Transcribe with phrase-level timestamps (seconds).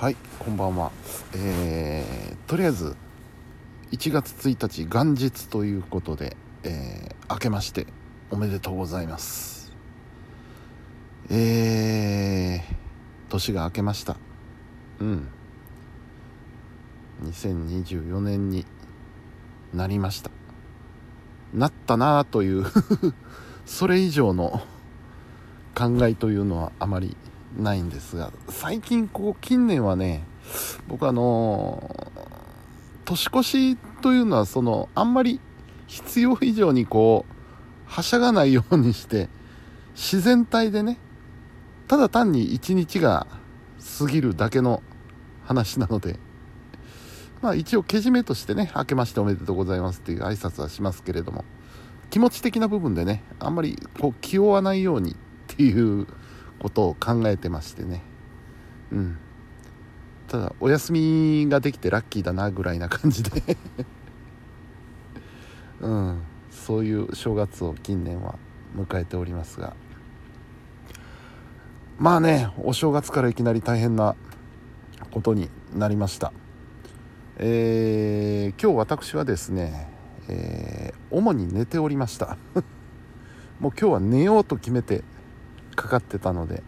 [0.00, 0.90] はいこんばんは。
[1.36, 2.96] えー、とりあえず
[3.92, 7.86] 1月1日元日ということで、えー、明けまして
[8.28, 9.72] おめでとうございます。
[11.30, 14.16] えー、年が明けました。
[14.98, 15.28] うん。
[17.22, 18.66] 2024年に
[19.72, 20.32] なりました。
[21.54, 22.64] なったなあという
[23.64, 24.60] それ以上の
[25.72, 27.16] 考えというのはあまり
[27.56, 30.24] ないんですが最近こう近年はね
[30.88, 32.10] 僕あの
[33.04, 35.40] 年越しというのはそのあんまり
[35.86, 37.34] 必要以上にこう
[37.86, 39.28] はしゃがないようにして
[39.94, 40.98] 自然体でね
[41.86, 43.26] ただ単に一日が
[43.98, 44.82] 過ぎるだけの
[45.44, 46.18] 話なので
[47.42, 51.44] まあ一応けじめとしてね明けましておめでとうございますっていう挨拶はしますけれども
[52.10, 55.14] 気持ち的な部分でねあんまりこう気負わないようにっ
[55.48, 56.06] ていう
[56.58, 58.02] ことを考えてましてね。
[58.92, 59.18] うん。
[60.28, 63.56] ただお休みができてラッキーだなぐらいな感じで。
[65.80, 66.22] うん。
[66.50, 68.38] そういう正月を近年は
[68.76, 69.74] 迎えておりますが。
[71.98, 74.16] まあねお正月からいきなり大変な
[75.12, 76.32] ことになりました。
[77.36, 79.88] えー、今日私はですね、
[80.28, 82.36] えー、主に寝ておりました。
[83.60, 85.04] もう今日は寝ようと決めて
[85.74, 86.62] かかってたので、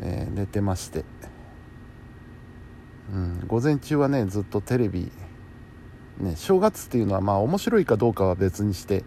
[0.00, 1.04] えー、寝てまして、
[3.12, 5.10] うん、午前中はねずっとテレビ、
[6.18, 9.04] ね、正月っていうのはまあ面白いかどうかは別にして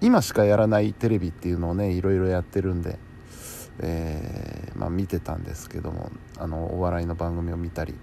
[0.00, 2.98] 今しかやらないテレビっていうのをねいろいろやってるんで、
[3.80, 7.94] えー、まあ、見てたんですけどもあのお笑いの番組を見たり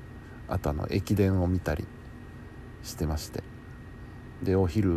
[0.47, 1.87] あとあの駅伝を見たり
[2.83, 3.43] してまして。
[4.41, 4.91] でお昼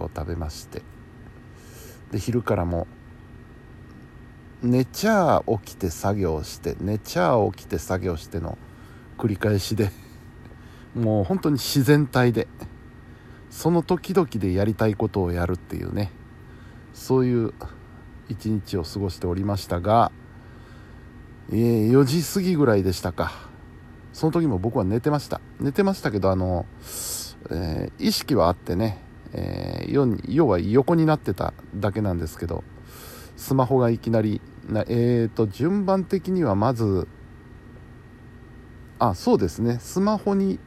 [0.00, 0.82] を食べまして。
[2.10, 2.86] で昼からも
[4.62, 8.58] 寝ちゃ起きて作業して寝ちゃ起きて作業しての
[9.16, 9.92] 繰り返しで
[10.96, 12.48] もう本当に自然体で
[13.50, 16.10] その時々でやりたいことをやるっていうね
[16.92, 17.54] そういう
[18.28, 20.10] 一日を過ごしておりましたが、
[21.50, 23.48] えー、4時過ぎぐらいでしたか。
[24.12, 25.40] その時も僕は寝てました。
[25.60, 26.66] 寝てましたけどあの、
[27.50, 29.00] えー、意識はあってね、
[29.32, 32.64] えー、要は横になってただけなんですけど
[33.38, 37.06] スマホがいきなりなえーと順番的にはまず
[38.98, 39.78] あそうですね。
[39.80, 40.58] スマホに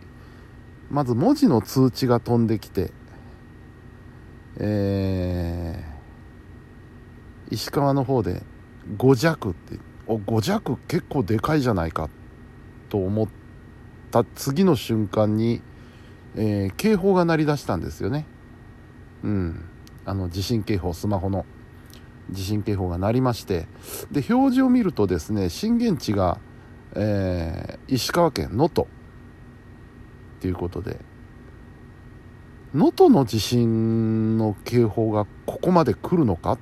[0.90, 2.92] まず文字の通知が飛んできて
[4.58, 8.42] えー、石川の方で
[8.98, 9.78] 5弱って
[10.08, 12.10] お5弱結構でかいじゃないか
[12.90, 13.28] と思っ
[14.12, 15.62] た次の瞬間に、
[16.36, 18.26] えー、警報が鳴り出したんですよね。
[19.24, 19.66] うん。
[20.06, 21.46] あの地震警報スマホの。
[22.32, 23.68] 地震警報が鳴りまして
[24.12, 26.40] で表示を見るとですね震源地が、
[26.96, 28.88] えー、石川県能登
[30.40, 31.00] ということで
[32.74, 36.60] 能登の地震の警報がここまで来るのかっ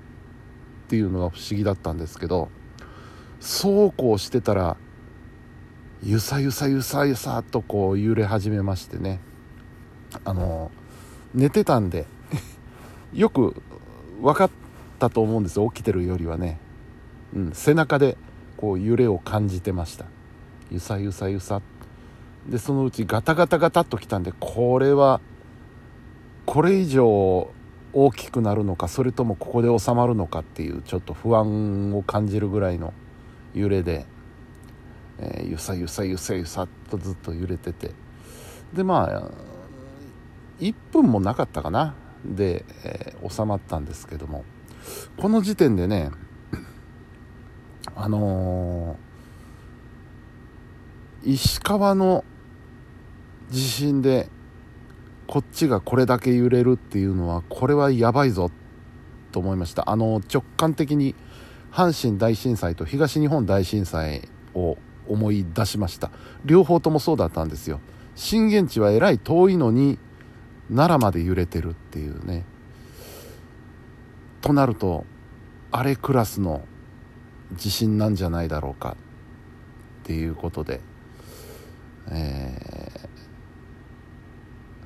[0.88, 2.50] ていうのが不思議だったんですけど
[3.40, 4.78] そうこうしてたら
[6.01, 9.19] ゆさゆさゆさゆさとこう揺れ始めましてね。
[10.24, 10.72] あの
[11.34, 12.07] 寝てたんで
[13.13, 13.62] よく
[14.22, 14.50] 分かっ
[15.00, 16.60] ったと思うんです起きてるよりはね、
[17.34, 18.18] うん、背中で
[18.58, 20.06] こう揺れを感じてました。
[20.70, 21.62] ゆさゆさゆさ。
[22.48, 25.22] でそのうちガタガタガタっときたんでこれは
[26.46, 27.52] これ以上
[27.94, 32.94] 大きくなるのかそれともここで収まるのかっていうちょっと不安を感じるぐらいの
[33.54, 34.06] 揺れで、
[35.20, 37.92] えー、ゆさゆさゆさゆさっとずっと揺れてて。
[38.74, 39.31] でまあ
[40.60, 41.96] 1分もなかったかな。
[42.26, 44.44] で、えー、収まったんですけども。
[45.18, 46.12] この時点でね
[47.96, 52.24] あのー、石川の
[53.50, 54.30] 地震で
[55.28, 58.52] こっちがこれだけ揺れるっていうのはこれはやばいぞ
[59.32, 59.90] と思いました。
[59.90, 61.16] あの直感的に
[61.72, 66.12] 阪神大震災と東日本大震災を思い出しました。
[66.46, 67.80] 両方ともそうだったんですよ。
[68.16, 70.00] 震源地はえらい遠いのに
[70.69, 72.46] 奈良まで揺れてるっていうね。
[74.41, 75.06] となると
[75.71, 76.63] あれクラスの
[77.53, 78.95] 地震なんじゃないだろうか
[80.03, 80.81] っていうことで、
[82.12, 82.59] え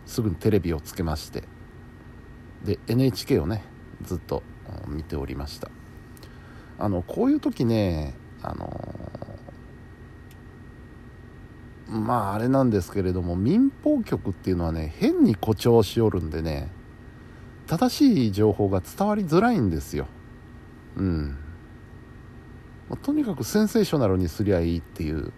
[0.06, 1.44] ー、すぐにテレビをつけまして
[2.64, 3.64] で NHK をね
[4.02, 4.44] ずっと
[4.88, 5.70] 見ておりました。
[6.80, 8.70] あのこういう時ねあの
[11.88, 16.70] まああれなんですけれども民放局っていうのはね変に誇張しおるんでね
[17.78, 20.06] 正しい情報が伝わりづらいんですよ。
[20.96, 21.36] うん。
[22.88, 25.34] ま、とにかくセンセーショナルにすりゃいいっていう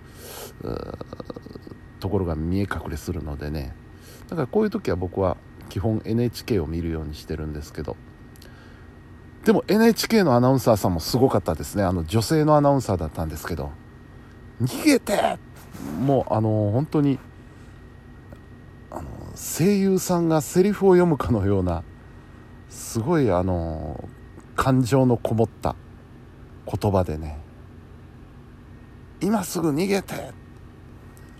[2.01, 3.73] ところが見え隠れするのでね。
[4.27, 5.37] だからこういう時は僕は
[5.69, 7.95] 基本 NHK を見るようにしてるんですけど。
[9.45, 11.83] でも NHK のアナウンサーさんもすごかったですね。
[11.83, 13.71] あの女性のアナウンサーだったんですけど。
[14.61, 15.37] 逃げて
[16.01, 17.17] もうあの本当に
[18.91, 19.03] あの
[19.35, 21.83] 声優さんがセリフを読むかのような
[22.75, 24.09] すごいあの
[24.55, 25.75] 感情のこもった
[26.65, 27.39] 言葉でね
[29.21, 30.45] 今すぐ逃げて。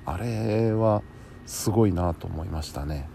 [0.06, 1.02] あれは
[1.48, 3.10] すごいなと思いましたね。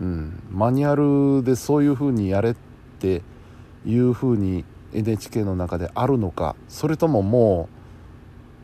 [0.00, 0.42] うん。
[0.50, 0.96] マニュア
[1.38, 2.54] ルでそういう風にやれっ
[2.98, 3.22] て
[3.84, 4.64] いう風に
[4.94, 7.76] NHK の中であるのかそれとももう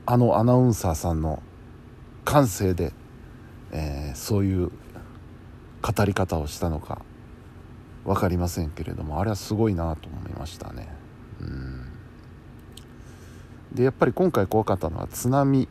[0.06, 1.42] あのアナウンサーさんの
[2.24, 2.92] 感性で、
[3.70, 4.70] えー、そういう
[5.82, 7.02] 語り方をしたのか。
[8.04, 10.88] 分かりませんけれどもあれはすごいなと思いましたね。
[13.72, 15.68] でやっぱり今回怖かったのは津波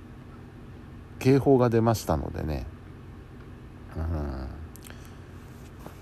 [1.19, 2.65] 警報が出ましたのでね。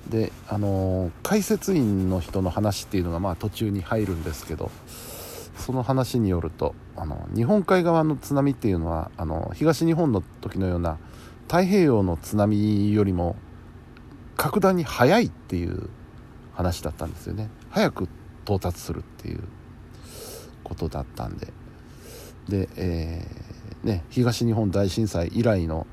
[0.10, 4.72] であの解説員の人の話っていうのがまあ途中に入るんですけど
[5.56, 10.98] その話によるとあの日本海側の津波っていうのはあの東日本の時のような
[11.44, 13.36] 太平洋の津波よりも
[14.36, 15.90] 格段に早いっていう
[16.60, 17.50] 話だったんですよね。
[17.70, 18.10] 早く
[18.44, 19.44] 到達するっていう
[20.62, 21.54] ことだったんで。
[22.50, 25.88] で、えー、ね、東日本大震災以来の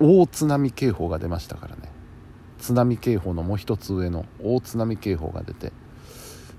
[0.00, 1.92] 大津波警報が出ましたからね。
[2.58, 5.72] 津波警報のもう一つ上の大津波警報が出て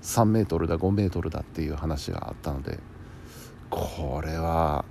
[0.02, 2.78] 3メートルだ5メートルだっていう話があったので
[3.68, 4.86] これは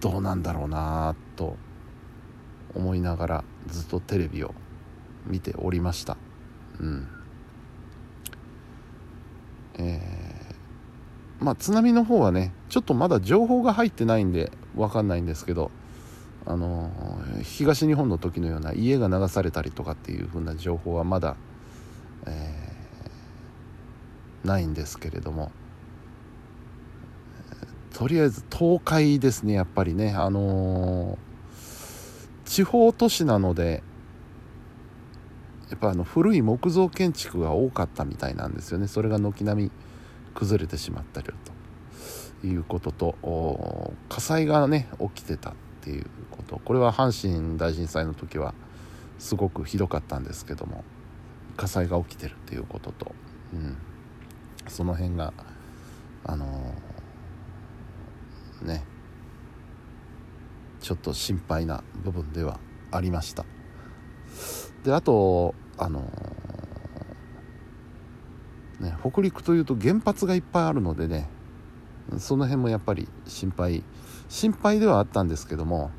[0.00, 1.56] どうなんだろうなと
[2.74, 4.54] 思いながらずっとテレビを
[5.26, 6.16] 見ておりました。
[6.80, 7.15] うん。
[9.78, 15.70] えー、まあ津波の方はねちょっとまだ情報が入ってないんで分かんないんですけど
[16.44, 16.90] あの
[17.42, 21.36] 東日本の時のような家が流されたりとかっていう風な情報はまだ、
[22.26, 22.66] えー
[24.46, 25.50] ないんですけれども
[27.92, 30.14] とりあえず東海ですねやっぱりね。
[30.14, 31.18] あのー、
[32.44, 33.82] 地方都市なので
[35.70, 38.86] やっぱあの古い木造建築が多かったみたいなんですよね。
[38.86, 39.70] それが軒並み
[40.34, 41.28] 崩れてしまったり
[42.40, 46.60] ということと火災がね起きてたっていうこと。
[46.64, 48.54] これは阪神大震災の時は
[49.18, 50.84] すごくひどかったんですけども
[51.56, 53.12] 火災が起きてるっていうことと、
[53.52, 53.76] うん、
[54.68, 55.32] その辺が
[56.24, 58.84] あのー、ね
[60.80, 62.60] ちょっと心配な部分では
[62.92, 63.44] ありました。
[64.86, 66.00] であとあの、
[68.78, 71.28] ね北陸というと原発がいっぱいあるのでね
[72.18, 73.82] その辺もやっぱり心配
[74.28, 75.90] 心配ではあったんですけども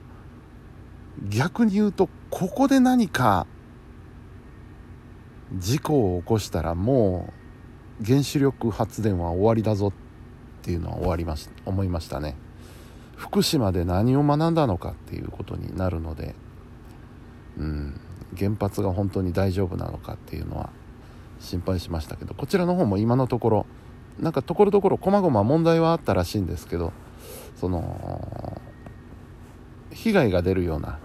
[1.28, 3.46] 逆に言うとここで何か
[5.54, 7.34] 事故を起こしたらも
[8.02, 9.92] う原子力発電は終わりだぞっ
[10.62, 12.36] ていうのは終わりまし思いましたね。
[13.18, 16.36] 福島で何を学んだのかっていうことになるので、
[17.58, 18.00] うん、
[18.38, 20.70] 原発が本当に大丈夫なのかっていうのは
[21.40, 23.66] 心配しましたけどこちらの方も今のところ
[24.20, 26.92] なんかところどころ細々問題はあったらしいんですけど
[27.56, 28.62] その
[29.92, 31.00] 被害が出るような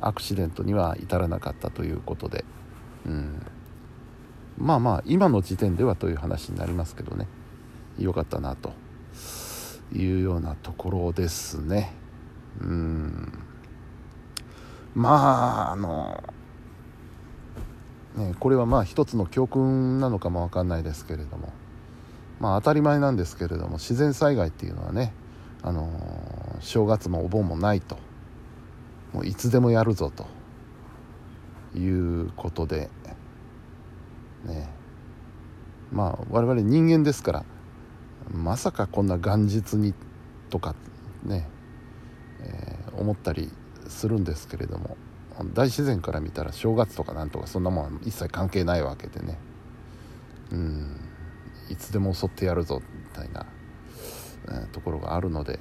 [0.00, 2.44] アクシデントには至らなかったということで、
[3.06, 3.46] うん、
[4.58, 7.26] まあまあ今の時点ではという話になりますけどね。
[7.98, 8.72] 良かったなと
[9.92, 11.92] いうようなところですね。
[12.60, 13.32] うん。
[14.94, 16.22] まああの
[18.16, 21.52] ねこれはまあ一つの教訓なのかも分かんないですけれども。
[22.40, 25.14] まあ当たり前なんですけれども自然災害っていうのはね
[25.62, 25.88] あの
[26.60, 27.96] 正月もお盆もないと。
[29.12, 30.26] もういつでもやるぞと。
[31.76, 32.88] いうことで
[34.44, 34.68] ね。
[35.92, 37.44] まあ我々人間ですから
[38.32, 39.94] まさかこんな元日に
[40.50, 40.74] とか
[41.24, 41.48] ね、
[42.40, 43.50] えー、思ったり
[43.94, 44.96] するんですけれども
[45.54, 49.38] 大自然から見たら正月とかなんとかそんなもん一切関係ないわけでね。
[50.52, 51.00] うん。
[51.70, 53.46] いつでも襲ってやるぞみたいな、
[54.48, 55.58] えー、ところがあるので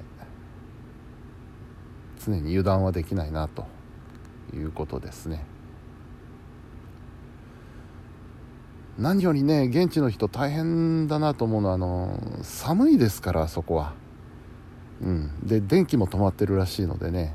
[2.24, 3.66] 常に油断はできないなと
[4.54, 5.46] いうことですね。
[8.98, 13.94] 何よりね現地の人大変だなと思うのはあの寒いですからそこは。
[15.02, 15.32] うん。
[15.42, 17.34] で電気も止まってるらしいのでね。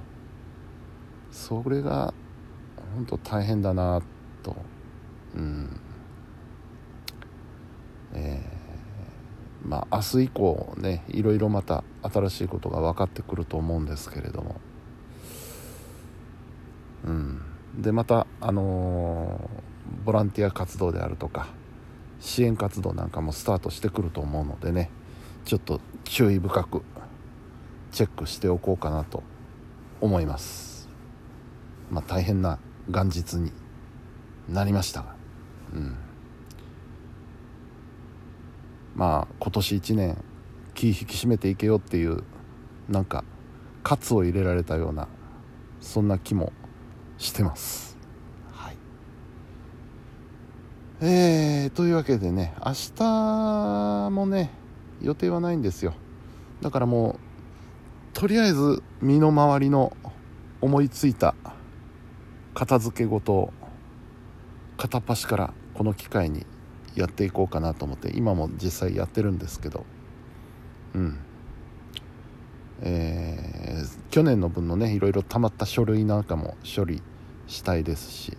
[1.39, 2.13] それが
[2.97, 4.03] 本当大変だな
[4.43, 4.57] と。
[5.37, 5.81] うん。
[8.13, 14.57] えー、まあ明日以降ねいろいろまた新しいことが分かってくると思うんですけれども。
[17.07, 17.41] うん。
[17.79, 21.47] でまたあのー、ボランティア活動であるとか
[22.19, 24.91] 支援活動なんかもスタートしてくると思うのでね
[25.45, 26.83] ちょっと注意深く
[27.93, 29.23] チェックしておこうかなと
[30.01, 30.78] 思います。
[31.91, 33.53] まあ大変な元日に
[34.49, 35.15] なりましたが。
[35.75, 35.97] うん。
[38.95, 40.25] まあ今年1年
[40.75, 42.25] 気引き締めていけよっていう
[42.89, 43.25] なんか
[43.83, 45.09] 喝を入れられたような
[45.81, 46.53] そんな気も
[47.19, 47.97] してます。
[48.53, 48.77] はい。
[51.01, 54.51] えー、というわけでね明日もね
[55.01, 55.95] 予定はないんですよ。
[56.61, 57.29] だからもう
[58.15, 59.97] とりあえず身の回りの
[60.61, 61.37] 思いついた
[62.59, 63.53] 片付け事を
[64.79, 66.45] 片っ端からこの機会に
[66.97, 69.87] やっていこうかなと思って今も実際やってるんですけど。
[70.93, 71.19] うん。
[72.81, 77.01] えー、去年の分のねいろいろ溜まった書類なんかも処理
[77.47, 78.37] したいですし、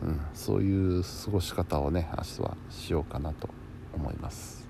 [0.00, 3.48] うん、そういう過ごし方をね明日はしようかなと
[3.92, 4.68] 思います。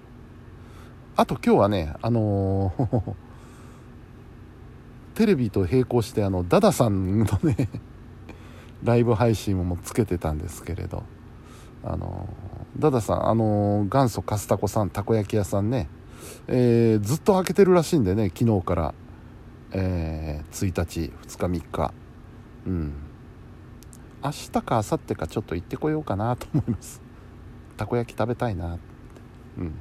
[1.15, 3.15] あと今日はねあのー
[5.15, 7.69] テレビと並行してあのダダさんのね
[8.83, 11.05] ライブ配信もつけてたんですけれど。
[11.85, 12.29] あの
[12.79, 15.89] ダダさんあの元祖カスタコさんたこ焼き屋さんね、
[16.49, 18.95] えー、ずっと開けてるらしいんでね昨日から、
[19.73, 21.93] えー、1日2日3日。
[22.67, 22.93] うん。
[24.23, 27.01] 明日か明後日かちょっと行ってこようかなと思います。
[27.77, 28.79] たこ焼き食べたいな。
[29.59, 29.75] うん。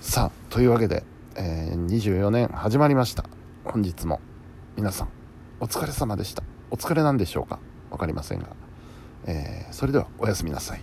[0.00, 1.02] さあというわけで、
[1.34, 3.24] えー、24年始まりました。
[3.64, 4.20] 本日も
[4.76, 5.08] 皆さん
[5.58, 6.55] お疲れ様でした。
[6.70, 7.58] お疲れなんでしょうか？
[7.90, 8.46] 分かりませんが、
[9.26, 10.82] えー、それではおやすみなさい。